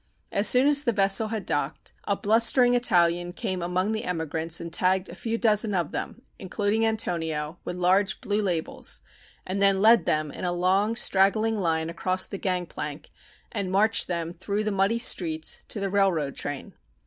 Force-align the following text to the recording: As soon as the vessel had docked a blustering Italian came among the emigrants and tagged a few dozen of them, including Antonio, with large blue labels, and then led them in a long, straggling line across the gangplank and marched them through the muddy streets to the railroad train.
As 0.31 0.47
soon 0.47 0.65
as 0.65 0.83
the 0.83 0.91
vessel 0.91 1.27
had 1.27 1.45
docked 1.45 1.93
a 2.05 2.15
blustering 2.15 2.73
Italian 2.73 3.33
came 3.33 3.61
among 3.61 3.91
the 3.91 4.03
emigrants 4.05 4.59
and 4.59 4.73
tagged 4.73 5.09
a 5.09 5.13
few 5.13 5.37
dozen 5.37 5.75
of 5.75 5.91
them, 5.91 6.23
including 6.39 6.83
Antonio, 6.83 7.59
with 7.65 7.75
large 7.75 8.19
blue 8.19 8.41
labels, 8.41 9.01
and 9.45 9.61
then 9.61 9.79
led 9.79 10.05
them 10.05 10.31
in 10.31 10.43
a 10.43 10.51
long, 10.53 10.95
straggling 10.95 11.55
line 11.55 11.87
across 11.87 12.25
the 12.25 12.39
gangplank 12.39 13.11
and 13.51 13.71
marched 13.71 14.07
them 14.07 14.33
through 14.33 14.63
the 14.63 14.71
muddy 14.71 14.97
streets 14.97 15.61
to 15.67 15.79
the 15.79 15.91
railroad 15.91 16.35
train. 16.35 16.73